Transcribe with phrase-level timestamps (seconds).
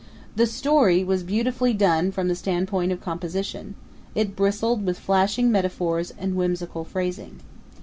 [0.35, 3.75] The story was beautifully done from the standpoint of composition;
[4.15, 7.41] it bristled with flashing metaphors and whimsical phrasing.